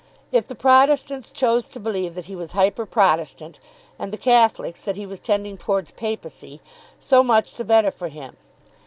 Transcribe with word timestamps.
If 0.31 0.47
the 0.47 0.55
Protestants 0.55 1.29
chose 1.29 1.67
to 1.67 1.79
believe 1.79 2.15
that 2.15 2.25
he 2.25 2.35
was 2.35 2.53
hyper 2.53 2.87
protestant, 2.87 3.59
and 3.99 4.11
the 4.11 4.17
Catholics 4.17 4.83
that 4.83 4.95
he 4.95 5.05
was 5.05 5.19
tending 5.19 5.59
towards 5.59 5.91
papacy, 5.91 6.59
so 6.99 7.21
much 7.21 7.53
the 7.53 7.63
better 7.63 7.91
for 7.91 8.07
him. 8.07 8.35